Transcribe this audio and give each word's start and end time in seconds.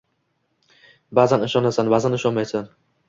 Ba’zan 1.19 1.45
ishonasan, 1.49 1.93
ba’zan 1.95 2.17
ishonmaysan 2.19 2.71